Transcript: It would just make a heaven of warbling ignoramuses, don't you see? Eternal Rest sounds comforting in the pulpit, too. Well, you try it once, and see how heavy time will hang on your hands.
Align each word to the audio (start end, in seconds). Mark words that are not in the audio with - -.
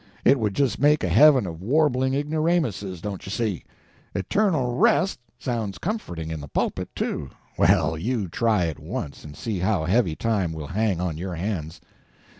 It 0.25 0.39
would 0.39 0.55
just 0.55 0.79
make 0.79 1.03
a 1.03 1.07
heaven 1.07 1.45
of 1.45 1.61
warbling 1.61 2.15
ignoramuses, 2.15 3.01
don't 3.01 3.23
you 3.23 3.31
see? 3.31 3.63
Eternal 4.15 4.75
Rest 4.75 5.19
sounds 5.37 5.77
comforting 5.77 6.31
in 6.31 6.39
the 6.41 6.47
pulpit, 6.47 6.89
too. 6.95 7.29
Well, 7.55 7.95
you 7.99 8.27
try 8.27 8.63
it 8.65 8.79
once, 8.79 9.23
and 9.23 9.35
see 9.37 9.59
how 9.59 9.85
heavy 9.85 10.15
time 10.15 10.53
will 10.53 10.65
hang 10.65 10.99
on 10.99 11.17
your 11.19 11.35
hands. 11.35 11.81